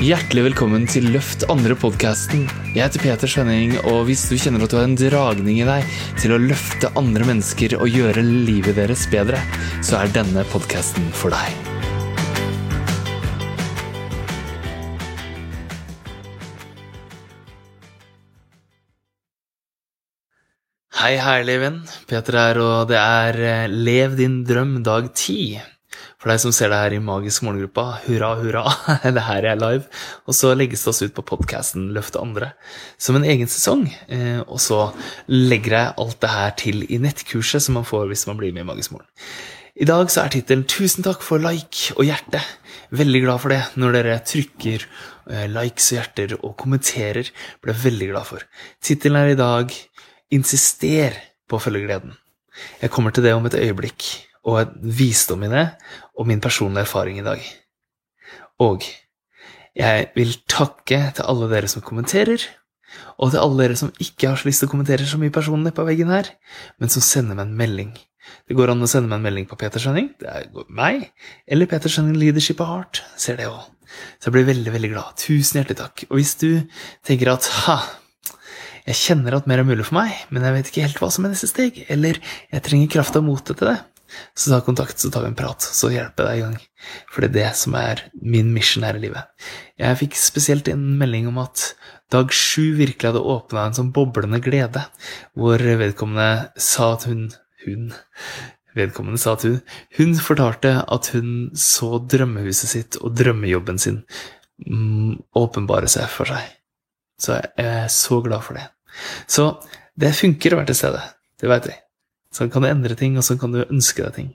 Hjertelig 0.00 0.46
velkommen 0.46 0.86
til 0.88 1.10
Løft 1.12 1.42
andre-podkasten. 1.52 2.46
Jeg 2.72 2.86
heter 2.86 3.02
Peter 3.02 3.28
Skjønning, 3.28 3.74
og 3.84 4.06
hvis 4.08 4.22
du 4.30 4.38
kjenner 4.40 4.62
at 4.64 4.72
du 4.72 4.78
har 4.78 4.86
en 4.88 4.94
dragning 4.96 5.58
i 5.60 5.66
deg 5.68 5.90
til 6.16 6.32
å 6.32 6.38
løfte 6.40 6.88
andre 6.96 7.26
mennesker 7.28 7.74
og 7.76 7.84
gjøre 7.92 8.22
livet 8.24 8.78
deres 8.78 9.02
bedre, 9.12 9.36
så 9.84 9.98
er 10.00 10.14
denne 10.14 10.46
podkasten 10.48 11.04
for 11.12 11.36
deg. 11.36 11.52
Hei, 21.02 21.18
herlige 21.20 21.60
venn. 21.66 21.76
Peter 22.08 22.40
her, 22.40 22.62
og 22.64 22.88
det 22.88 22.96
er 22.96 23.40
eh, 23.50 23.68
Lev 23.68 24.16
din 24.16 24.40
drøm 24.48 24.78
dag 24.80 25.12
ti. 25.12 25.60
For 26.20 26.28
deg 26.28 26.40
som 26.42 26.52
ser 26.52 26.68
det 26.68 26.78
her 26.82 26.92
i 26.92 27.00
Magisk 27.00 27.46
morgengruppa, 27.46 27.86
hurra, 28.04 28.34
hurra, 28.42 28.64
det 29.16 29.22
her 29.24 29.46
er 29.54 29.60
live. 29.60 29.86
Og 30.28 30.36
så 30.36 30.52
legges 30.52 30.84
det 30.84 30.92
oss 30.92 31.00
ut 31.00 31.14
på 31.16 31.24
podkasten 31.30 31.86
Løfte 31.96 32.20
andre 32.20 32.50
som 33.00 33.16
en 33.16 33.24
egen 33.24 33.48
sesong. 33.48 33.86
Eh, 34.12 34.42
og 34.44 34.60
så 34.60 34.90
legger 35.32 35.78
jeg 35.78 35.94
alt 36.04 36.20
det 36.20 36.34
her 36.34 36.52
til 36.60 36.84
i 36.92 37.00
nettkurset 37.00 37.64
som 37.64 37.80
man 37.80 37.88
får 37.88 38.10
hvis 38.12 38.26
man 38.28 38.36
blir 38.40 38.52
med 38.52 38.66
i 38.66 38.70
Magisk 38.74 38.92
morgen. 38.98 39.08
I 39.80 39.88
dag 39.88 40.10
så 40.12 40.26
er 40.26 40.34
tittelen 40.34 40.66
'Tusen 40.68 41.06
takk 41.06 41.22
for 41.24 41.40
like 41.40 41.94
og 41.96 42.04
hjerte'. 42.04 42.42
Veldig 42.92 43.20
glad 43.24 43.40
for 43.40 43.54
det 43.54 43.62
når 43.80 43.96
dere 43.96 44.20
trykker 44.20 44.84
eh, 44.84 45.46
likes 45.48 45.88
og 45.88 45.96
hjerter 45.96 46.34
og 46.42 46.56
kommenterer. 46.60 47.30
Ble 47.64 47.72
veldig 47.72 48.10
glad 48.12 48.28
for. 48.28 48.44
Tittelen 48.84 49.22
er 49.22 49.32
i 49.32 49.40
dag 49.40 49.72
'Insister 50.28 51.16
på 51.48 51.56
følgegleden'. 51.56 52.12
Jeg 52.82 52.90
kommer 52.90 53.10
til 53.10 53.24
det 53.24 53.32
om 53.32 53.46
et 53.46 53.56
øyeblikk, 53.56 54.28
og 54.48 54.76
visdom 54.80 55.44
i 55.44 55.50
det, 55.52 55.66
og 56.16 56.28
min 56.28 56.40
personlige 56.40 56.86
erfaring 56.86 57.20
i 57.20 57.26
dag. 57.26 57.42
Og 58.60 58.84
jeg 59.76 60.08
vil 60.16 60.34
takke 60.50 61.02
til 61.16 61.28
alle 61.28 61.48
dere 61.52 61.70
som 61.70 61.84
kommenterer, 61.84 62.42
og 63.20 63.30
til 63.32 63.42
alle 63.42 63.62
dere 63.62 63.78
som 63.78 63.92
ikke 64.02 64.32
har 64.32 64.40
så 64.40 64.48
lyst 64.48 64.64
til 64.64 64.70
å 64.70 64.72
kommentere 64.72 65.06
så 65.06 65.20
mye 65.20 65.34
personlig 65.34 65.74
på 65.76 65.84
veggen 65.86 66.10
her, 66.12 66.32
men 66.80 66.92
som 66.92 67.04
sender 67.04 67.38
meg 67.38 67.46
en 67.48 67.58
melding. 67.60 67.92
Det 68.48 68.56
går 68.58 68.72
an 68.72 68.84
å 68.84 68.88
sende 68.90 69.10
meg 69.10 69.20
en 69.20 69.28
melding 69.28 69.46
på 69.50 69.58
Peter 69.60 69.82
Schønning, 69.82 70.10
det 70.20 70.28
er 70.28 70.48
meg, 70.68 71.06
eller 71.48 71.70
Peter 71.70 71.92
Schønning 71.92 72.18
Leadership 72.20 72.60
of 72.64 72.72
Heart, 72.72 73.02
ser 73.20 73.38
det 73.40 73.48
òg. 73.50 73.62
Så 74.20 74.28
jeg 74.28 74.36
blir 74.36 74.46
veldig, 74.46 74.70
veldig 74.74 74.90
glad. 74.92 75.16
Tusen 75.18 75.58
hjertelig 75.58 75.80
takk. 75.80 76.04
Og 76.10 76.20
hvis 76.20 76.36
du 76.38 76.50
tenker 77.06 77.32
at 77.32 77.48
ha, 77.64 77.80
jeg 78.86 78.98
kjenner 79.00 79.34
at 79.36 79.48
mer 79.50 79.62
er 79.62 79.66
mulig 79.66 79.86
for 79.88 79.98
meg, 79.98 80.14
men 80.30 80.46
jeg 80.46 80.56
vet 80.56 80.70
ikke 80.70 80.84
helt 80.84 81.00
hva 81.02 81.10
som 81.14 81.26
er 81.26 81.34
neste 81.34 81.50
steg, 81.50 81.80
eller 81.92 82.20
jeg 82.22 82.64
trenger 82.66 82.92
kraft 82.94 83.18
og 83.18 83.26
motet 83.26 83.58
til 83.58 83.70
det, 83.70 83.78
så 84.34 84.52
ta 84.52 84.60
kontakt, 84.64 84.98
så 85.00 85.10
tar 85.12 85.24
vi 85.24 85.30
en 85.32 85.38
prat, 85.38 85.62
så 85.62 85.90
hjelper 85.92 86.26
jeg 86.26 86.30
deg 86.30 86.38
i 86.40 86.44
gang. 86.44 86.94
For 87.12 87.22
det 87.22 87.30
er 87.30 87.36
det 87.36 87.56
som 87.60 87.76
er 87.78 88.04
min 88.22 88.52
mission 88.54 88.86
her 88.86 88.98
i 88.98 89.02
livet. 89.04 89.48
Jeg 89.80 89.98
fikk 90.02 90.18
spesielt 90.18 90.70
en 90.72 90.86
melding 91.00 91.28
om 91.30 91.40
at 91.42 91.70
dag 92.12 92.32
sju 92.34 92.76
virkelig 92.78 93.12
hadde 93.12 93.26
åpna 93.34 93.68
en 93.68 93.76
sånn 93.76 93.92
boblende 93.94 94.40
glede, 94.42 94.86
hvor 95.38 95.62
vedkommende 95.62 96.50
sa 96.60 96.94
at 96.96 97.06
hun 97.10 97.30
Hun 97.60 97.90
Vedkommende 98.72 99.18
sa 99.18 99.34
at 99.34 99.42
hun 99.44 99.58
Hun 99.98 100.14
fortalte 100.16 100.70
at 100.86 101.10
hun 101.12 101.50
så 101.58 101.98
drømmehuset 101.98 102.70
sitt 102.70 102.98
og 103.02 103.16
drømmejobben 103.18 103.78
sin 103.82 103.98
mm, 104.66 105.18
åpenbare 105.36 105.90
seg 105.90 106.08
for 106.08 106.30
seg. 106.30 106.46
Så 107.20 107.36
jeg 107.36 107.66
er 107.66 107.88
så 107.92 108.20
glad 108.24 108.46
for 108.46 108.56
det. 108.56 108.66
Så 109.28 109.50
det 110.00 110.14
funker 110.16 110.54
å 110.54 110.60
være 110.60 110.72
til 110.72 110.80
stede. 110.80 111.02
Det 111.40 111.50
veit 111.50 111.68
jeg. 111.68 111.80
Sånn 112.34 112.50
kan 112.52 112.62
du 112.62 112.70
endre 112.70 112.96
ting, 112.98 113.16
og 113.18 113.26
sånn 113.26 113.40
kan 113.40 113.54
du 113.54 113.64
ønske 113.64 114.04
deg 114.04 114.14
ting. 114.16 114.30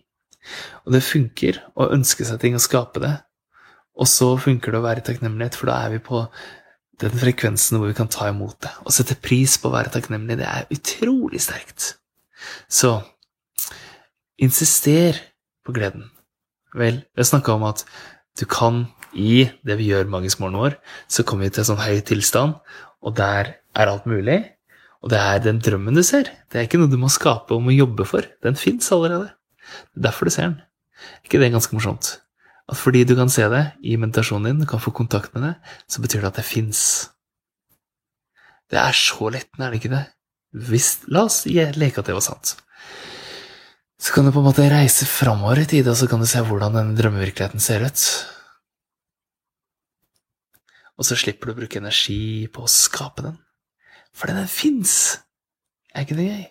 Og 0.86 0.94
det 0.96 1.06
funker 1.06 1.62
å 1.80 1.90
ønske 1.96 2.28
seg 2.28 2.42
ting 2.42 2.58
og 2.58 2.64
skape 2.64 3.02
det. 3.04 3.14
Og 3.96 4.10
så 4.12 4.34
funker 4.42 4.74
det 4.74 4.82
å 4.82 4.86
være 4.86 5.04
takknemlighet, 5.08 5.58
for 5.58 5.72
da 5.72 5.80
er 5.86 5.96
vi 5.96 6.02
på 6.04 6.26
den 7.04 7.16
frekvensen 7.20 7.80
hvor 7.80 7.92
vi 7.92 7.98
kan 7.98 8.12
ta 8.12 8.30
imot 8.32 8.58
det. 8.64 8.72
Å 8.84 8.94
sette 8.94 9.18
pris 9.20 9.56
på 9.60 9.70
å 9.70 9.76
være 9.76 9.94
takknemlig, 9.96 10.40
det 10.40 10.48
er 10.48 10.68
utrolig 10.76 11.42
sterkt. 11.44 11.96
Så 12.72 12.98
insister 14.42 15.20
på 15.66 15.76
gleden. 15.76 16.10
Vel, 16.76 17.02
vi 17.16 17.24
har 17.24 17.30
snakka 17.32 17.56
om 17.56 17.66
at 17.68 17.86
du 18.36 18.44
kan 18.52 18.84
i 19.16 19.46
det 19.64 19.78
vi 19.80 19.88
gjør 19.94 20.10
magisk 20.12 20.42
morgen 20.44 20.60
vår, 20.60 20.76
så 21.08 21.24
kommer 21.24 21.48
vi 21.48 21.56
til 21.56 21.64
en 21.64 21.70
sånn 21.72 21.84
høy 21.86 22.02
tilstand, 22.04 22.58
og 23.00 23.16
der 23.16 23.56
er 23.76 23.92
alt 23.92 24.08
mulig. 24.10 24.42
Og 25.06 25.12
det 25.14 25.22
er 25.22 25.42
den 25.46 25.62
drømmen 25.62 25.94
du 25.94 26.02
ser. 26.02 26.32
Det 26.50 26.58
er 26.58 26.66
ikke 26.66 26.80
noe 26.82 26.90
du 26.90 26.98
må 26.98 27.12
skape 27.14 27.54
og 27.54 27.62
må 27.62 27.76
jobbe 27.76 28.08
for. 28.10 28.26
Den 28.42 28.58
fins 28.58 28.90
allerede. 28.92 29.30
Det 29.94 30.02
er 30.02 30.08
derfor 30.08 30.26
du 30.26 30.34
ser 30.34 30.50
den. 30.50 30.62
Ikke 31.22 31.38
det 31.38 31.50
er 31.50 31.54
ganske 31.54 31.78
morsomt? 31.78 32.16
At 32.66 32.80
fordi 32.82 33.04
du 33.06 33.14
kan 33.18 33.30
se 33.30 33.46
det 33.52 33.62
i 33.86 34.00
meditasjonen 34.02 34.50
din, 34.50 34.64
du 34.66 34.70
kan 34.70 34.82
få 34.82 34.94
kontakt 34.98 35.36
med 35.36 35.46
det, 35.46 35.54
så 35.86 36.02
betyr 36.02 36.24
det 36.24 36.32
at 36.32 36.40
det 36.42 36.48
fins. 36.48 36.82
Det 38.74 38.82
er 38.82 38.98
så 38.98 39.30
lettende, 39.30 39.68
er 39.68 39.76
det 39.76 39.84
ikke 39.84 39.94
det? 39.94 40.06
Hvis, 40.66 40.90
la 41.14 41.28
oss 41.28 41.44
leke 41.46 42.02
at 42.02 42.10
det 42.10 42.18
var 42.18 42.26
sant. 42.26 42.56
Så 44.02 44.16
kan 44.16 44.26
du 44.26 44.34
på 44.34 44.42
en 44.42 44.50
måte 44.50 44.66
reise 44.72 45.06
framover 45.06 45.62
i 45.62 45.70
tid, 45.70 45.86
og 45.92 46.00
så 46.00 46.10
kan 46.10 46.22
du 46.22 46.26
se 46.30 46.42
hvordan 46.42 46.74
denne 46.80 46.98
drømmevirkeligheten 46.98 47.62
ser 47.62 47.86
ut. 47.86 48.02
Og 50.98 51.06
så 51.06 51.18
slipper 51.20 51.52
du 51.52 51.54
å 51.54 51.60
bruke 51.62 51.78
energi 51.78 52.48
på 52.50 52.66
å 52.66 52.72
skape 52.72 53.28
den. 53.28 53.38
For 54.16 54.32
den 54.32 54.48
fins! 54.50 55.22
Er 55.96 56.06
ikke 56.06 56.18
det 56.18 56.28
gøy? 56.30 56.44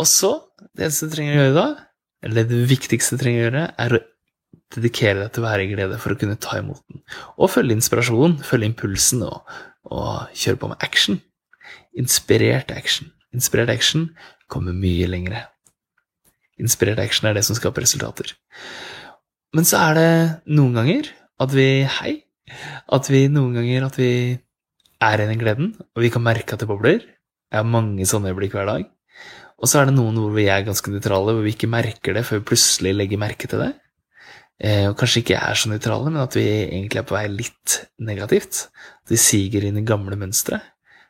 Og 0.00 0.08
så, 0.08 0.32
det 0.72 0.86
eneste 0.86 1.08
du 1.08 1.14
trenger 1.14 1.36
å 1.36 1.42
gjøre 1.42 1.56
da, 1.58 1.66
eller 2.26 2.48
det 2.48 2.62
viktigste 2.70 3.18
du 3.18 3.22
trenger 3.22 3.42
å 3.42 3.46
gjøre, 3.46 3.64
er 3.84 3.96
å 3.96 4.00
dedikere 4.72 5.20
deg 5.20 5.32
til 5.34 5.42
å 5.42 5.46
være 5.46 5.64
i 5.66 5.70
glede 5.72 5.98
for 6.00 6.14
å 6.14 6.18
kunne 6.18 6.38
ta 6.40 6.58
imot 6.60 6.80
den. 6.88 7.02
Og 7.36 7.50
følge 7.52 7.76
inspirasjonen, 7.76 8.38
følge 8.46 8.70
impulsen 8.70 9.24
og, 9.26 9.42
og 9.90 10.32
kjøre 10.38 10.60
på 10.62 10.70
med 10.72 10.86
action. 10.86 11.20
Inspirert 11.98 12.72
action. 12.72 13.10
Inspirert 13.36 13.72
action 13.72 14.08
kommer 14.52 14.76
mye 14.76 15.08
lengre. 15.10 15.44
Inspirert 16.62 17.02
action 17.02 17.28
er 17.28 17.36
det 17.36 17.44
som 17.46 17.58
skaper 17.58 17.84
resultater. 17.84 18.32
Men 19.52 19.68
så 19.68 19.82
er 19.90 19.98
det 19.98 20.12
noen 20.56 20.78
ganger 20.78 21.10
at 21.42 21.52
vi 21.56 21.68
Hei. 22.00 22.20
At 22.92 23.08
vi 23.08 23.26
noen 23.32 23.54
ganger 23.56 23.86
at 23.86 23.96
vi 24.00 24.12
er 25.02 25.22
i 25.22 25.28
den 25.28 25.40
gleden, 25.40 25.72
og 25.94 26.04
vi 26.04 26.10
kan 26.12 26.24
merke 26.24 26.54
at 26.54 26.62
det 26.62 26.70
bobler. 26.70 27.02
Jeg 27.52 27.60
har 27.60 27.68
mange 27.68 28.06
sånne 28.08 28.32
øyeblikk 28.32 28.54
hver 28.56 28.70
dag. 28.70 28.86
Og 29.62 29.70
så 29.70 29.78
er 29.78 29.88
det 29.88 29.94
noen 29.94 30.16
hvor 30.18 30.32
vi 30.34 30.48
er 30.50 30.64
ganske 30.66 30.90
nøytrale, 30.90 31.34
hvor 31.36 31.44
vi 31.44 31.52
ikke 31.54 31.70
merker 31.70 32.16
det 32.16 32.24
før 32.26 32.40
vi 32.40 32.48
plutselig 32.50 32.94
legger 32.96 33.20
merke 33.22 33.50
til 33.50 33.62
det. 33.62 33.72
Eh, 34.62 34.86
og 34.88 34.96
kanskje 34.98 35.22
ikke 35.22 35.38
er 35.38 35.58
så 35.58 35.70
nøytrale, 35.70 36.10
men 36.10 36.22
at 36.22 36.36
vi 36.38 36.46
egentlig 36.46 37.00
er 37.00 37.06
på 37.06 37.16
vei 37.16 37.26
litt 37.30 37.76
negativt. 38.02 38.66
At 39.04 39.14
vi 39.14 39.20
siger 39.20 39.66
inn 39.68 39.78
i 39.78 39.86
gamle 39.86 40.18
mønstre 40.18 40.60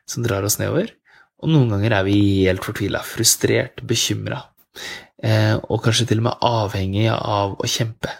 som 0.09 0.25
drar 0.25 0.45
oss 0.45 0.59
nedover. 0.61 0.91
Og 1.43 1.51
noen 1.51 1.73
ganger 1.73 1.97
er 1.97 2.05
vi 2.07 2.17
helt 2.47 2.65
fortvila, 2.65 3.01
frustrert, 3.05 3.81
bekymra. 3.89 4.43
Eh, 5.23 5.55
og 5.57 5.81
kanskje 5.83 6.09
til 6.11 6.21
og 6.21 6.29
med 6.29 6.45
avhengig 6.45 7.07
av 7.13 7.57
å 7.57 7.69
kjempe. 7.69 8.11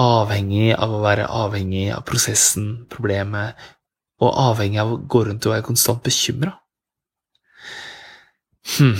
Avhengig 0.00 0.72
av 0.74 0.94
å 0.94 1.02
være 1.04 1.28
avhengig 1.28 1.90
av 1.94 2.04
prosessen, 2.08 2.86
problemet, 2.92 3.58
og 4.22 4.36
avhengig 4.48 4.80
av 4.82 4.92
å 4.94 5.00
gå 5.10 5.24
rundt 5.26 5.48
og 5.48 5.56
være 5.56 5.66
konstant 5.66 6.02
bekymra. 6.04 6.54
Hm. 8.76 8.94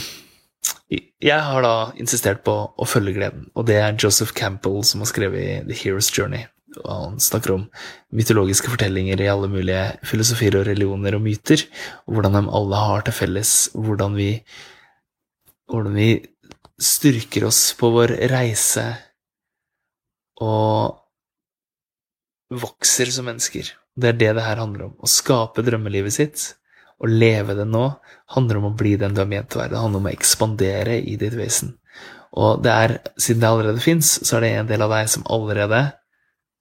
Jeg 1.23 1.45
har 1.47 1.65
da 1.65 1.77
insistert 2.03 2.43
på 2.45 2.53
å 2.53 2.89
følge 2.89 3.15
gleden, 3.17 3.47
og 3.57 3.69
det 3.69 3.79
er 3.81 3.95
Joseph 3.97 4.35
Campbell 4.37 4.83
som 4.85 5.05
har 5.05 5.09
skrevet 5.09 5.69
The 5.69 5.77
Hero's 5.79 6.11
Journey. 6.13 6.49
Og 6.83 6.89
han 6.89 7.21
snakker 7.21 7.55
om 7.55 7.65
mytologiske 8.17 8.71
fortellinger 8.73 9.21
i 9.21 9.29
alle 9.29 9.49
mulige 9.53 9.85
filosofier 10.09 10.57
og 10.59 10.67
religioner 10.69 11.17
og 11.17 11.25
myter, 11.25 11.65
og 12.07 12.17
hvordan 12.17 12.39
de 12.39 12.43
alle 12.59 12.83
har 12.89 13.05
til 13.07 13.17
felles 13.17 13.55
hvordan 13.77 14.17
vi, 14.17 14.31
hvordan 15.71 15.97
vi 15.97 16.11
styrker 16.83 17.47
oss 17.49 17.61
på 17.79 17.93
vår 17.95 18.17
reise 18.33 18.87
og 20.43 20.99
vokser 22.53 23.13
som 23.13 23.29
mennesker. 23.29 23.69
Det 23.95 24.13
er 24.13 24.19
det 24.19 24.33
det 24.39 24.45
her 24.47 24.61
handler 24.63 24.89
om. 24.89 24.97
Å 24.99 25.11
skape 25.11 25.65
drømmelivet 25.67 26.15
sitt 26.15 26.49
og 27.03 27.11
leve 27.11 27.57
det 27.59 27.67
nå 27.67 27.89
handler 28.37 28.61
om 28.61 28.71
å 28.71 28.77
bli 28.79 28.95
den 29.01 29.15
du 29.17 29.23
er 29.25 29.31
ment 29.31 29.57
å 29.57 29.63
være. 29.63 29.75
Det 29.75 29.83
handler 29.83 30.03
om 30.03 30.09
å 30.09 30.13
ekspandere 30.13 30.99
i 31.01 31.17
ditt 31.21 31.35
vesen. 31.37 31.75
Og 32.33 32.63
det 32.65 32.73
er, 32.73 32.95
siden 33.21 33.43
det 33.43 33.51
allerede 33.51 33.83
fins, 33.85 34.15
så 34.25 34.39
er 34.39 34.45
det 34.45 34.53
en 34.57 34.71
del 34.71 34.85
av 34.87 34.95
deg 34.95 35.11
som 35.13 35.27
allerede, 35.35 35.83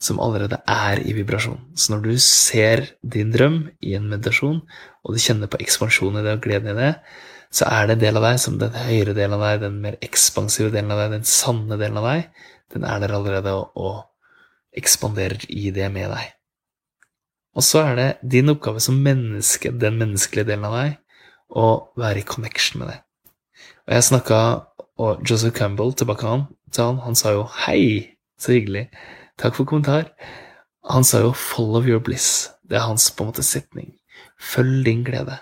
som 0.02 0.20
allerede 0.20 0.60
er 0.68 1.04
i 1.06 1.14
vibrasjon. 1.16 1.62
Så 1.78 1.94
når 1.94 2.08
du 2.08 2.14
ser 2.26 2.84
din 3.02 3.32
drøm 3.32 3.62
i 3.80 3.94
en 3.96 4.10
meditasjon, 4.12 4.60
og 5.06 5.16
du 5.16 5.22
kjenner 5.22 5.52
på 5.52 5.62
ekspansjon 5.64 6.20
i 6.20 6.26
det 6.26 6.36
og 6.36 6.44
gleden 6.44 6.74
i 6.74 6.80
det, 6.80 6.92
så 7.52 7.68
er 7.68 7.88
det 7.88 7.98
en 7.98 8.04
del 8.04 8.20
av 8.20 8.28
deg 8.28 8.42
som 8.42 8.58
den 8.60 8.76
høyere 8.76 9.16
delen 9.16 9.38
av 9.38 9.46
deg, 9.46 9.64
den 9.64 9.80
mer 9.84 9.98
ekspansive 10.04 10.72
delen 10.74 10.92
av 10.92 11.04
deg, 11.04 11.18
den 11.20 11.28
sanne 11.28 11.78
delen 11.80 12.00
av 12.02 12.08
deg, 12.10 12.46
den 12.74 12.88
er 12.88 13.02
der 13.04 13.16
allerede 13.16 13.56
og, 13.60 13.72
og 13.76 14.78
ekspanderer 14.82 15.48
i 15.52 15.70
det 15.76 15.92
med 15.94 16.12
deg. 16.16 16.32
Og 17.56 17.66
så 17.68 17.84
er 17.84 17.96
det 17.96 18.10
din 18.32 18.50
oppgave 18.54 18.80
som 18.80 19.00
menneske, 19.04 19.72
den 19.76 19.98
menneskelige 20.00 20.48
delen 20.48 20.68
av 20.70 20.78
deg, 20.78 20.98
å 21.52 21.68
være 22.00 22.22
i 22.22 22.28
connection 22.28 22.80
med 22.80 22.94
det. 22.94 23.00
Og 23.88 23.96
jeg 23.96 24.08
snakka, 24.08 24.40
og 25.02 25.24
Joseph 25.28 25.56
Campbell 25.58 25.92
tilbake 25.98 26.28
han, 26.28 26.46
til 26.72 26.88
han, 26.88 27.02
han 27.04 27.16
sa 27.16 27.34
jo 27.36 27.44
'hei, 27.44 28.16
så 28.40 28.54
hyggelig', 28.56 28.88
takk 29.38 29.56
for 29.56 29.66
kommentar. 29.66 30.12
Han 30.90 31.04
sa 31.04 31.20
jo 31.20 31.32
'follow 31.32 31.84
your 31.84 32.00
bliss'. 32.00 32.50
Det 32.70 32.78
er 32.78 32.88
hans 32.88 33.12
på 33.12 33.24
en 33.24 33.32
måte 33.32 33.44
setning. 33.44 33.94
Følg 34.40 34.86
din 34.86 35.04
glede. 35.04 35.38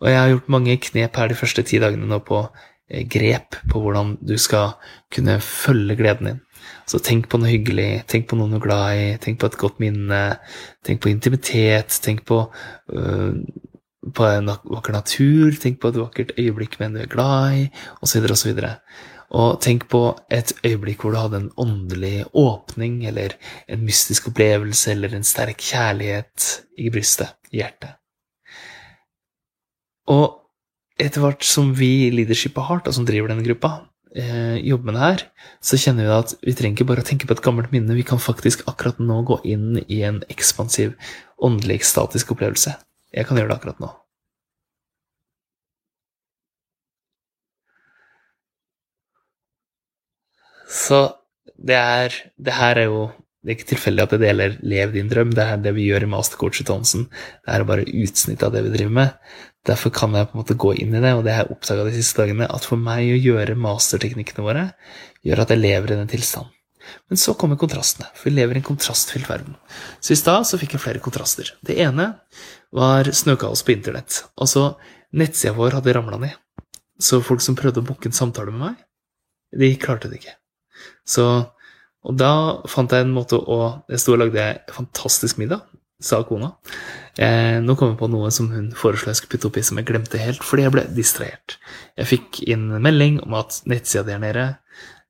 Og 0.00 0.08
jeg 0.10 0.18
har 0.20 0.28
gjort 0.28 0.48
mange 0.48 0.76
knep 0.76 1.16
her 1.16 1.28
de 1.28 1.34
første 1.34 1.62
ti 1.62 1.78
dagene 1.78 2.06
nå 2.06 2.18
på 2.18 2.46
grep 2.86 3.58
på 3.70 3.80
hvordan 3.82 4.16
du 4.22 4.36
skal 4.38 4.76
kunne 5.14 5.40
følge 5.42 5.96
gleden 5.98 6.30
din. 6.30 6.42
Så 6.86 7.00
tenk 7.02 7.28
på 7.30 7.38
noe 7.40 7.50
hyggelig, 7.50 8.04
tenk 8.10 8.28
på 8.30 8.38
noe 8.38 8.50
du 8.50 8.58
er 8.60 8.62
glad 8.62 9.00
i, 9.00 9.08
tenk 9.22 9.40
på 9.42 9.50
et 9.50 9.58
godt 9.58 9.80
minne, 9.82 10.22
tenk 10.86 11.02
på 11.02 11.10
intimitet, 11.10 11.98
tenk 12.02 12.22
på, 12.28 12.44
øh, 12.94 13.34
på 14.14 14.28
en 14.30 14.52
vakker 14.52 14.94
natur, 14.94 15.58
tenk 15.62 15.80
på 15.82 15.90
et 15.90 16.00
vakkert 16.00 16.32
øyeblikk 16.38 16.78
med 16.78 16.88
en 16.88 16.96
du 16.98 17.02
er 17.02 17.10
glad 17.10 17.58
i, 17.58 17.66
osv., 18.06 18.30
osv. 18.30 18.62
Og 19.36 19.60
tenk 19.62 19.88
på 19.90 20.02
et 20.30 20.54
øyeblikk 20.62 21.02
hvor 21.02 21.14
du 21.14 21.18
hadde 21.18 21.42
en 21.42 21.52
åndelig 21.58 22.24
åpning, 22.34 23.02
eller 23.10 23.34
en 23.68 23.82
mystisk 23.82 24.30
opplevelse, 24.30 24.94
eller 24.94 25.14
en 25.16 25.26
sterk 25.26 25.58
kjærlighet 25.58 26.50
i 26.78 26.90
brystet, 26.94 27.34
i 27.50 27.62
hjertet. 27.64 27.98
Og 30.06 30.45
etter 31.00 31.22
hvert 31.22 31.44
som 31.44 31.74
vi 31.76 32.06
i 32.06 32.12
Leadership 32.14 32.56
Heart, 32.56 32.88
som 32.94 33.06
driver 33.08 33.30
denne 33.32 33.44
gruppa, 33.44 33.86
eh, 34.16 34.56
jobber 34.64 34.90
med 34.90 34.96
det 34.96 35.04
her, 35.04 35.24
så 35.60 35.76
kjenner 35.80 36.08
vi 36.08 36.16
at 36.16 36.34
vi 36.42 36.54
trenger 36.56 36.78
ikke 36.78 36.88
bare 36.88 37.04
å 37.04 37.08
tenke 37.08 37.28
på 37.28 37.36
et 37.36 37.44
gammelt 37.44 37.72
minne, 37.72 37.96
vi 37.96 38.06
kan 38.06 38.18
faktisk 38.22 38.64
akkurat 38.70 38.98
nå 38.98 39.20
gå 39.28 39.40
inn 39.44 39.84
i 39.88 40.02
en 40.08 40.22
ekspansiv, 40.32 40.96
åndelig, 41.36 41.82
ekstatisk 41.82 42.32
opplevelse. 42.32 42.76
Jeg 43.12 43.28
kan 43.28 43.36
gjøre 43.36 43.52
det 43.52 43.58
akkurat 43.60 43.80
nå. 43.80 43.92
Så 50.66 51.16
det 51.56 51.76
er 51.76 52.12
Det 52.36 52.52
her 52.52 52.76
er 52.76 52.84
jo 52.90 53.12
det 53.46 53.52
er 53.52 53.58
ikke 53.60 53.68
tilfeldig 53.70 54.02
at 54.02 54.12
det 54.18 54.26
gjelder 54.26 54.54
Lev 54.66 54.94
din 54.96 55.10
drøm. 55.10 55.30
Det 55.30 55.44
er 55.46 55.60
det 55.62 55.72
vi 55.76 55.84
gjør 55.86 56.02
i 56.02 56.08
Mastercoach 56.10 56.64
Thonsen. 56.66 57.04
Det 57.46 57.52
er 57.54 57.64
bare 57.68 57.84
utsnitt 57.86 58.42
av 58.42 58.50
det 58.56 58.64
vi 58.64 58.72
driver 58.74 58.96
med. 58.96 59.36
Derfor 59.70 59.92
kan 59.94 60.16
jeg 60.18 60.26
på 60.26 60.34
en 60.34 60.40
måte 60.40 60.56
gå 60.58 60.72
inn 60.82 60.96
i 60.98 61.02
det, 61.04 61.12
og 61.14 61.22
det 61.22 61.36
har 61.36 61.44
jeg 61.44 61.54
oppdaga 61.54 61.84
de 61.86 61.92
siste 61.94 62.24
dagene, 62.24 62.48
at 62.50 62.66
for 62.66 62.82
meg 62.82 63.06
å 63.12 63.20
gjøre 63.22 63.54
masterteknikkene 63.62 64.46
våre 64.48 64.64
gjør 65.26 65.44
at 65.44 65.54
jeg 65.54 65.62
lever 65.62 65.94
i 65.94 66.00
den 66.00 66.10
tilstanden. 66.10 66.50
Men 67.06 67.22
så 67.22 67.36
kommer 67.38 67.58
kontrastene, 67.58 68.10
for 68.18 68.28
vi 68.28 68.34
lever 68.34 68.58
i 68.58 68.62
en 68.64 68.66
kontrastfylt 68.66 69.30
verden. 69.30 69.54
Så 70.02 70.14
i 70.14 70.18
stad 70.18 70.46
så 70.50 70.58
fikk 70.58 70.74
jeg 70.74 70.82
flere 70.82 71.02
kontraster. 71.02 71.54
Det 71.62 71.78
ene 71.82 72.12
var 72.74 73.06
snøkaos 73.06 73.62
på 73.66 73.74
internett. 73.74 74.24
Altså, 74.42 74.72
nettsida 75.14 75.54
vår 75.54 75.78
hadde 75.78 75.94
ramla 75.94 76.18
ned. 76.22 76.34
Så 76.98 77.22
folk 77.22 77.42
som 77.46 77.58
prøvde 77.58 77.82
å 77.82 77.86
booke 77.86 78.10
en 78.10 78.16
samtale 78.16 78.54
med 78.54 78.72
meg, 78.72 78.82
de 79.54 79.74
klarte 79.78 80.10
det 80.10 80.18
ikke. 80.18 80.34
Så 81.06 81.26
Og 82.06 82.14
da 82.18 82.32
fant 82.70 82.92
jeg 82.92 83.06
en 83.06 83.14
måte 83.14 83.38
å 83.38 83.82
Jeg 83.90 84.02
sto 84.02 84.14
og 84.14 84.22
lagde 84.22 84.44
fantastisk 84.74 85.40
middag 85.42 85.64
sa 86.02 86.20
kona. 86.28 86.50
Eh, 87.16 87.58
nå 87.64 87.76
kom 87.76 87.94
jeg 87.94 88.00
på 88.00 88.08
noe 88.12 88.30
som 88.34 88.50
hun 88.52 88.68
foreslo 88.76 89.10
jeg 89.10 89.20
skulle 89.20 89.32
putte 89.36 89.48
oppi, 89.48 89.64
som 89.64 89.80
jeg 89.80 89.88
glemte 89.88 90.20
helt, 90.20 90.42
fordi 90.44 90.66
jeg 90.66 90.74
ble 90.74 90.84
distrahert. 90.96 91.56
Jeg 91.96 92.10
fikk 92.10 92.42
inn 92.52 92.68
melding 92.84 93.22
om 93.24 93.36
at 93.40 93.62
nettsida 93.68 94.04
der 94.10 94.22
nede 94.22 94.46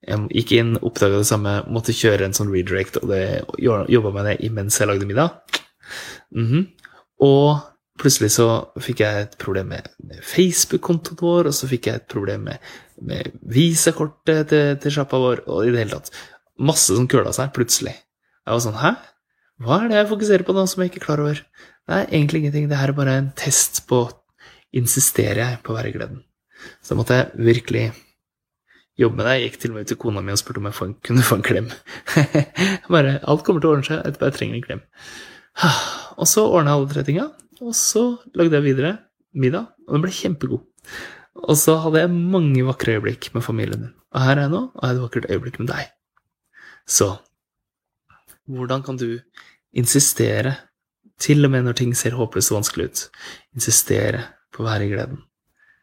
Jeg 0.06 0.28
gikk 0.38 0.52
inn, 0.54 0.76
oppdaga 0.87 1.19
det 1.19 1.26
samme, 1.26 1.52
måtte 1.72 1.94
kjøre 1.96 2.28
en 2.28 2.34
sånn 2.37 2.52
redirect, 2.52 3.00
og 3.00 3.08
det 3.10 3.43
jobba 3.58 4.12
med 4.14 4.28
det 4.28 4.34
imens 4.46 4.76
jeg 4.78 4.87
lagde 4.87 5.06
middag. 5.08 5.40
Mm 6.31 6.46
-hmm. 6.46 6.66
Og 7.26 7.58
plutselig 7.98 8.31
så 8.31 8.69
fikk 8.78 9.00
jeg 9.00 9.22
et 9.22 9.38
problem 9.38 9.66
med, 9.66 9.88
med 9.98 10.22
Facebook-kontoen 10.22 11.19
vår, 11.20 11.46
og 11.46 11.54
så 11.54 11.66
fikk 11.66 11.87
jeg 11.87 11.94
et 11.96 12.08
problem 12.08 12.40
med, 12.40 12.58
med 13.02 13.32
visakortet 13.43 14.48
til, 14.48 14.76
til 14.76 14.93
sjappa 14.93 15.16
vår, 15.16 15.40
og 15.48 15.66
i 15.66 15.70
det 15.70 15.78
hele 15.78 15.90
tatt 15.90 16.12
Masse 16.58 16.97
som 16.97 17.08
køla 17.11 17.32
seg 17.37 17.53
plutselig. 17.56 17.94
Jeg 18.47 18.55
var 18.55 18.62
sånn 18.64 18.81
Hæ? 18.81 18.94
Hva 19.64 19.81
er 19.82 19.91
det 19.91 19.99
jeg 20.00 20.08
fokuserer 20.11 20.44
på 20.47 20.55
nå 20.56 20.67
som 20.69 20.82
jeg 20.82 20.93
ikke 20.93 21.00
er 21.03 21.06
klar 21.06 21.23
over? 21.25 21.43
Det 21.87 21.97
er 21.97 22.11
egentlig 22.11 22.43
ingenting. 22.43 22.67
Det 22.70 22.81
her 22.81 22.93
er 22.93 22.99
bare 22.99 23.19
en 23.23 23.32
test 23.38 23.85
på 23.88 24.06
Insisterer 24.76 25.41
jeg 25.41 25.61
på 25.64 25.73
å 25.73 25.76
være 25.79 25.94
gleden? 25.94 26.19
Så 26.82 26.93
da 26.93 26.99
måtte 26.99 27.17
jeg 27.17 27.47
virkelig 27.47 27.85
jobbe 29.00 29.17
med 29.17 29.29
det. 29.29 29.35
Jeg 29.37 29.47
gikk 29.47 29.58
til 29.62 29.73
og 29.73 29.76
med 29.76 29.87
ut 29.87 29.91
til 29.93 30.00
kona 30.03 30.23
mi 30.25 30.35
og 30.35 30.41
spurte 30.41 30.61
om 30.61 30.69
jeg 30.69 30.97
kunne 31.08 31.25
få 31.25 31.38
en 31.38 31.47
klem. 31.47 31.70
bare, 32.93 33.17
Alt 33.25 33.44
kommer 33.47 33.62
til 33.62 33.70
å 33.70 33.75
ordne 33.76 33.88
seg 33.88 34.03
etterpå. 34.03 34.29
Jeg 34.29 34.37
trenger 34.37 34.58
en 34.58 34.67
klem. 34.67 34.85
Og 36.20 36.29
så 36.29 36.44
ordna 36.44 36.73
jeg 36.73 36.81
alle 36.81 36.93
tre 36.93 37.03
tinga, 37.06 37.26
og 37.64 37.73
så 37.76 38.03
lagde 38.37 38.56
jeg 38.56 38.64
videre 38.64 38.93
middag, 39.37 39.70
og 39.85 39.97
den 39.97 40.05
ble 40.05 40.12
kjempegod. 40.12 40.62
Og 41.44 41.58
så 41.61 41.76
hadde 41.82 42.03
jeg 42.03 42.12
mange 42.12 42.64
vakre 42.64 42.97
øyeblikk 42.97 43.31
med 43.35 43.44
familien 43.44 43.82
min. 43.82 43.94
Og 44.17 44.25
her 44.25 44.37
er 44.37 44.47
jeg 44.47 44.53
nå, 44.55 44.62
og 44.73 44.81
jeg 44.81 44.88
har 44.88 44.97
et 44.97 45.05
vakkert 45.05 45.29
øyeblikk 45.32 45.58
med 45.61 45.70
deg. 45.73 45.95
Så 46.87 47.11
hvordan 48.47 48.85
kan 48.87 48.99
du 49.00 49.19
insistere, 49.77 50.55
til 51.19 51.47
og 51.47 51.50
med 51.50 51.65
når 51.65 51.79
ting 51.79 51.94
ser 51.97 52.17
håpløst 52.17 52.53
og 52.53 52.61
vanskelig 52.61 52.87
ut, 52.91 53.05
insistere 53.56 54.23
på 54.55 54.62
å 54.62 54.69
være 54.69 54.87
i 54.87 54.91
gleden? 54.93 55.23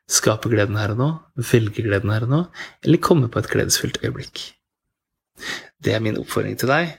Skape 0.10 0.52
gleden 0.52 0.78
her 0.78 0.94
og 0.94 1.00
nå, 1.00 1.10
velge 1.52 1.86
gleden 1.86 2.12
her 2.14 2.26
og 2.28 2.34
nå, 2.34 2.42
eller 2.84 3.04
komme 3.04 3.30
på 3.32 3.42
et 3.42 3.50
gledesfylt 3.52 4.02
øyeblikk? 4.04 4.44
Det 5.84 5.96
er 5.96 6.04
min 6.04 6.20
oppfordring 6.20 6.58
til 6.60 6.72
deg. 6.72 6.94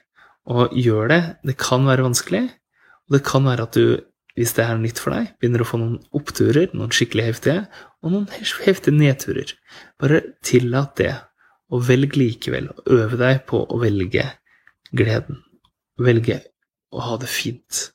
Og 0.51 0.75
gjør 0.77 1.09
det. 1.09 1.21
Det 1.47 1.55
kan 1.57 1.87
være 1.89 2.05
vanskelig, 2.05 2.43
og 3.07 3.17
det 3.17 3.23
kan 3.25 3.47
være 3.49 3.65
at 3.65 3.77
du, 3.79 4.03
hvis 4.37 4.53
det 4.57 4.65
er 4.67 4.81
nytt 4.81 5.01
for 5.01 5.15
deg, 5.15 5.31
begynner 5.41 5.65
å 5.65 5.69
få 5.69 5.81
noen 5.81 6.01
oppturer, 6.17 6.69
noen 6.77 6.93
skikkelig 6.93 7.29
heftige, 7.31 7.63
og 8.05 8.13
noen 8.13 8.27
heftige 8.35 8.97
nedturer. 8.97 9.55
Bare 10.01 10.21
tillat 10.45 10.99
det, 11.01 11.15
og 11.73 11.87
velg 11.89 12.17
likevel, 12.19 12.69
å 12.71 13.01
øve 13.01 13.19
deg 13.21 13.45
på 13.49 13.63
å 13.65 13.81
velge 13.81 14.27
gleden 14.95 15.45
velge 16.01 16.41
å 16.95 17.03
ha 17.03 17.19
det 17.21 17.31
fint. 17.31 17.89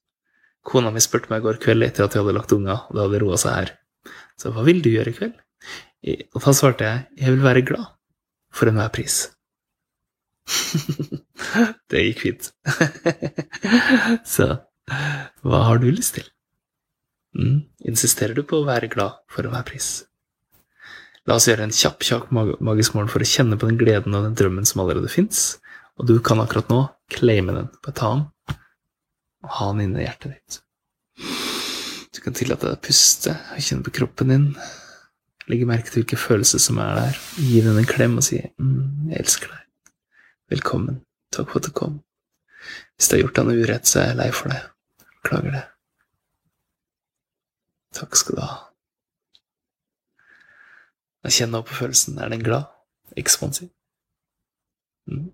Kona 0.65 0.91
mi 0.93 1.01
spurte 1.03 1.31
meg 1.31 1.41
i 1.41 1.47
går 1.47 1.59
kveld 1.63 1.85
etter 1.85 2.05
at 2.05 2.15
jeg 2.15 2.23
hadde 2.23 2.35
lagt 2.37 2.53
unga, 2.55 2.81
og 2.87 2.95
det 2.95 3.05
hadde 3.05 3.21
roa 3.23 3.39
seg 3.41 3.55
her. 3.55 3.73
Så 4.39 4.53
hva 4.55 4.63
vil 4.67 4.81
du 4.83 4.91
gjøre 4.91 5.11
i 5.11 5.17
kveld? 5.17 5.35
Og 6.35 6.39
da 6.43 6.55
svarte 6.55 6.87
jeg 6.87 7.25
jeg 7.25 7.35
vil 7.35 7.43
være 7.43 7.65
glad 7.67 7.91
for 8.55 8.71
enhver 8.71 8.91
pris. 8.95 9.21
det 11.91 12.05
gikk 12.07 12.23
fint. 12.25 12.51
Så 14.35 14.49
hva 15.45 15.63
har 15.67 15.81
du 15.81 15.89
lyst 15.91 16.15
til? 16.17 16.27
Mm, 17.37 17.67
insisterer 17.85 18.33
du 18.33 18.41
på 18.47 18.61
å 18.61 18.67
være 18.67 18.89
glad 18.91 19.19
for 19.29 19.45
enhver 19.45 19.67
pris? 19.67 19.89
La 21.29 21.35
oss 21.37 21.45
gjøre 21.45 21.67
en 21.67 21.73
kjapp, 21.75 22.01
kjapp 22.01 22.31
magisk 22.33 22.95
morgen 22.95 23.09
for 23.13 23.21
å 23.21 23.27
kjenne 23.29 23.57
på 23.59 23.67
den 23.69 23.77
gleden 23.77 24.15
og 24.17 24.23
den 24.25 24.37
drømmen 24.39 24.65
som 24.65 24.81
allerede 24.81 25.11
fins. 25.13 25.59
Og 26.01 26.07
du 26.09 26.15
kan 26.25 26.39
akkurat 26.41 26.71
nå 26.71 26.79
claime 27.13 27.53
den. 27.53 27.67
Bare 27.85 27.97
ta 27.99 28.09
den 28.15 28.23
og 29.45 29.51
ha 29.55 29.67
den 29.69 29.83
inni 29.83 30.01
hjertet 30.07 30.33
ditt. 30.33 30.57
Du 32.15 32.19
kan 32.23 32.33
tillate 32.33 32.65
deg 32.65 32.79
å 32.79 32.81
puste 32.81 33.35
og 33.37 33.61
kjenne 33.61 33.85
på 33.85 33.93
kroppen 33.99 34.33
din. 34.33 34.47
Legge 35.51 35.67
merke 35.69 35.91
til 35.91 36.01
hvilke 36.01 36.17
følelser 36.19 36.63
som 36.63 36.81
er 36.81 36.97
der. 36.97 37.19
Gi 37.37 37.61
den 37.67 37.77
en 37.77 37.89
klem 37.89 38.17
og 38.17 38.25
si 38.25 38.41
mm, 38.41 39.11
'Jeg 39.11 39.21
elsker 39.21 39.53
deg'. 39.53 39.93
Velkommen. 40.55 41.03
Takk 41.29 41.51
for 41.51 41.61
at 41.61 41.69
du 41.69 41.75
kom. 41.77 41.99
Hvis 42.97 43.11
du 43.11 43.15
har 43.15 43.21
gjort 43.21 43.37
deg 43.37 43.45
noe 43.51 43.61
urett, 43.61 43.85
så 43.85 44.01
er 44.01 44.09
jeg 44.09 44.19
lei 44.23 44.31
for 44.33 44.49
det. 44.49 44.63
Beklager 45.21 45.59
det. 45.59 45.63
Takk 48.01 48.17
skal 48.17 48.41
du 48.41 48.43
ha. 48.47 48.68
Kjenn 51.27 51.51
nå 51.53 51.61
på 51.67 51.75
følelsen. 51.81 52.19
Er 52.21 52.31
den 52.31 52.45
glad? 52.45 52.69
Ekspansiv? 53.19 53.69
Mm. 55.09 55.29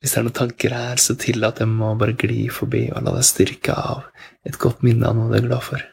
Hvis 0.00 0.14
det 0.14 0.20
er 0.20 0.24
noen 0.24 0.38
tanker 0.38 0.72
her, 0.72 1.00
så 1.02 1.16
tillat 1.20 1.60
dem 1.60 1.74
å 1.84 1.92
bare 2.00 2.16
gli 2.16 2.46
forbi 2.48 2.86
og 2.94 3.04
la 3.04 3.12
deg 3.18 3.26
styrke 3.28 3.74
av 3.76 4.06
et 4.48 4.56
godt 4.60 4.80
minne 4.86 5.04
av 5.08 5.18
noe 5.18 5.28
du 5.28 5.36
er 5.36 5.48
glad 5.48 5.66
for. 5.66 5.84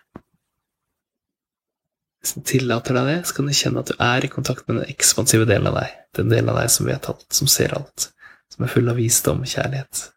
Hvis 2.24 2.38
du 2.38 2.46
tillater 2.48 2.96
deg 2.96 3.10
det, 3.12 3.18
så 3.28 3.36
kan 3.36 3.50
du 3.50 3.56
kjenne 3.58 3.84
at 3.84 3.92
du 3.92 4.00
er 4.04 4.24
i 4.24 4.32
kontakt 4.32 4.64
med 4.68 4.80
den 4.80 4.94
ekspansive 4.94 5.48
delen 5.50 5.68
av 5.72 5.82
deg, 5.82 5.98
den 6.16 6.32
delen 6.32 6.54
av 6.54 6.62
deg 6.62 6.72
som 6.72 6.88
vet 6.88 7.10
alt, 7.12 7.28
som 7.36 7.52
ser 7.52 7.76
alt, 7.76 8.10
som 8.54 8.64
er 8.64 8.72
full 8.72 8.88
av 8.94 9.00
visdom, 9.00 9.44
kjærlighet 9.44 10.08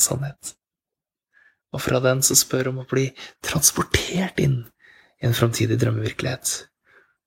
sannhet. 0.00 0.54
Og 1.74 1.82
fra 1.82 2.00
den 2.04 2.22
så 2.24 2.36
spør 2.38 2.70
om 2.72 2.80
å 2.82 2.88
bli 2.88 3.08
transportert 3.44 4.40
inn 4.42 4.62
i 5.20 5.28
en 5.28 5.36
framtidig 5.36 5.78
drømmevirkelighet. 5.80 6.54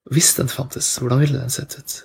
Hvis 0.10 0.34
den 0.38 0.50
fantes, 0.50 0.90
hvordan 0.98 1.20
ville 1.22 1.38
den 1.38 1.52
sett 1.54 1.76
ut? 1.78 1.96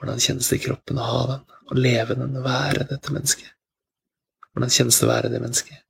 Hvordan 0.00 0.20
kjennes 0.20 0.48
det 0.48 0.58
i 0.58 0.64
kroppen 0.64 1.00
å 1.00 1.08
ha 1.08 1.20
den, 1.28 1.42
å 1.68 1.76
leve 1.76 2.16
den, 2.16 2.36
å 2.36 2.44
være 2.44 2.86
dette 2.88 3.12
mennesket? 3.12 3.50
Hvordan 4.52 4.72
kjennes 4.72 5.00
det 5.00 5.06
å 5.06 5.10
være 5.10 5.30
det 5.32 5.40
mennesket? 5.42 5.80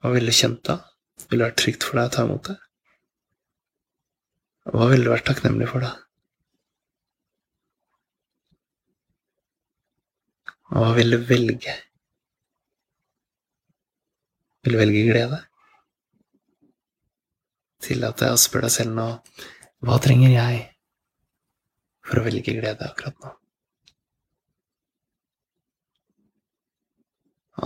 Hva 0.00 0.14
ville 0.14 0.32
du 0.32 0.36
kjent 0.36 0.62
da? 0.64 0.78
Ville 1.28 1.42
det 1.42 1.50
vært 1.50 1.60
trygt 1.60 1.84
for 1.84 2.00
deg 2.00 2.08
å 2.08 2.14
ta 2.14 2.24
imot 2.24 2.48
det? 2.48 2.56
Hva 4.70 4.88
ville 4.88 5.04
du 5.04 5.12
vært 5.12 5.28
takknemlig 5.28 5.68
for 5.68 5.84
da? 5.84 5.92
Hva 10.70 10.94
vil 10.96 11.12
du 11.12 11.20
velge? 11.28 11.76
Vil 14.64 14.76
du 14.76 14.80
velge 14.80 15.06
glede? 15.08 15.44
Tillat 17.80 18.20
jeg 18.20 18.36
å 18.36 18.40
spørre 18.40 18.68
deg 18.68 18.76
selv 18.76 18.96
nå 18.96 19.08
hva 19.80 19.96
trenger 20.04 20.34
jeg 20.34 20.64
for 22.04 22.20
å 22.20 22.24
velge 22.26 22.52
glede 22.56 22.84
akkurat 22.84 23.16
nå? 23.22 23.30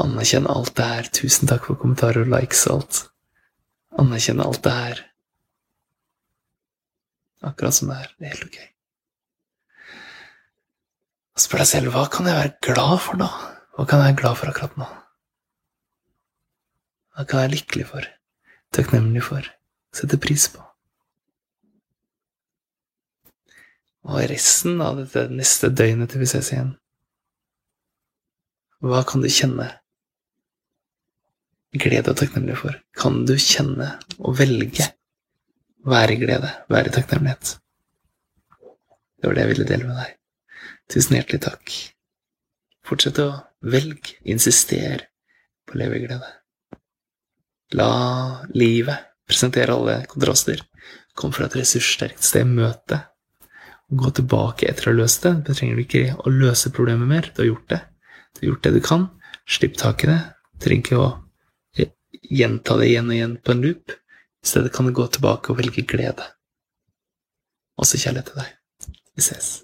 Anerkjenn 0.05 0.47
alt 0.51 0.75
det 0.79 0.87
her. 0.91 1.09
Tusen 1.15 1.51
takk 1.51 1.69
for 1.69 1.79
kommentarer 1.79 2.25
og 2.25 2.31
likes 2.33 2.65
og 2.67 2.79
alt. 2.79 3.01
Anerkjenn 4.03 4.43
alt 4.43 4.63
det 4.67 4.75
her. 4.75 5.03
Akkurat 7.51 7.77
som 7.77 7.91
det 7.93 7.99
er. 8.03 8.15
Det 8.19 8.27
er 8.27 8.35
helt 8.35 8.49
ok. 8.49 8.61
Og 11.35 11.43
spør 11.43 11.63
deg 11.65 11.71
selv 11.71 11.95
hva 11.95 12.05
kan 12.11 12.31
jeg 12.31 12.39
være 12.39 12.55
glad 12.63 12.97
for 13.03 13.19
nå? 13.19 13.31
Hva 13.75 13.87
kan 13.91 14.01
jeg 14.01 14.13
være 14.13 14.21
glad 14.23 14.39
for 14.39 14.51
akkurat 14.51 14.79
nå? 14.79 14.89
Hva 17.15 17.27
kan 17.27 17.43
jeg 17.43 17.49
være 17.49 17.55
lykkelig 17.57 17.87
for? 17.91 18.11
Takknemlig 18.75 19.23
for? 19.27 19.51
Sette 19.95 20.19
pris 20.19 20.49
på? 20.51 20.63
Og 24.05 24.21
resten 24.29 24.83
av 24.85 24.99
dette 24.99 25.29
neste 25.33 25.71
døgnet 25.73 26.13
til 26.13 26.21
vi 26.21 26.29
ses 26.29 26.51
igjen 26.53 26.75
Hva 28.85 29.01
kan 29.09 29.23
du 29.25 29.31
kjenne 29.33 29.71
glede 31.75 32.13
og 32.13 32.19
takknemlighet 32.21 32.61
for? 32.61 32.77
Kan 32.95 33.23
du 33.29 33.33
kjenne 33.41 33.95
og 34.19 34.37
velge 34.39 34.91
være 35.89 36.15
i 36.15 36.21
glede, 36.21 36.51
være 36.71 36.91
i 36.91 36.95
takknemlighet? 36.99 37.57
Det 39.19 39.31
var 39.31 39.35
det 39.35 39.47
jeg 39.47 39.53
ville 39.55 39.71
dele 39.71 39.89
med 39.89 39.99
deg. 40.03 40.13
Tusen 40.93 41.17
hjertelig 41.17 41.41
takk. 41.47 41.75
Fortsett 42.85 43.19
å 43.25 43.31
velge, 43.65 44.19
insister 44.29 45.07
på 45.65 45.79
å 45.79 45.81
leve 45.81 45.97
i 45.97 46.05
glede. 46.05 46.31
La 47.75 47.91
livet 48.53 49.14
presentere 49.29 49.75
alle 49.75 49.99
kontraster. 50.11 50.63
Kom 51.15 51.33
fra 51.33 51.49
et 51.49 51.57
ressurssterkt 51.59 52.25
sted, 52.27 52.49
møt 52.51 52.83
det. 52.91 53.01
Gå 53.95 54.11
tilbake 54.17 54.69
etter 54.69 54.89
å 54.89 54.95
ha 54.95 55.01
løst 55.03 55.27
det. 55.27 55.35
Da 55.47 55.55
trenger 55.55 55.77
du 55.77 55.85
ikke 55.85 56.17
å 56.19 56.33
løse 56.33 56.73
problemet 56.75 57.11
mer. 57.11 57.29
Du 57.35 57.45
har 57.45 57.53
gjort 57.53 57.69
det. 57.71 57.83
Du 58.35 58.43
har 58.43 58.49
gjort 58.53 58.65
det 58.67 58.75
du 58.75 58.81
kan. 58.85 59.07
Slipp 59.47 59.77
tak 59.81 60.05
i 60.05 60.11
det. 60.11 60.21
Du 60.55 60.65
trenger 60.67 60.83
ikke 60.83 61.03
å 61.03 61.11
gjenta 62.31 62.79
det 62.81 62.89
igjen 62.89 63.11
og 63.11 63.19
igjen 63.19 63.37
på 63.45 63.55
en 63.55 63.63
loop. 63.67 63.95
I 64.45 64.49
stedet 64.49 64.73
kan 64.75 64.89
du 64.89 64.95
gå 64.97 65.07
tilbake 65.13 65.53
og 65.53 65.61
velge 65.61 65.85
glede. 65.89 66.27
Også 67.81 68.01
kjærlighet 68.01 68.33
til 68.33 68.43
deg. 68.43 68.51
Vi 69.15 69.25
ses. 69.25 69.64